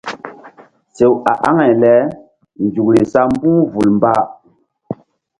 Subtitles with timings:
[0.95, 4.13] Sew a aŋay lenzukri sa mbu̧h vul mba.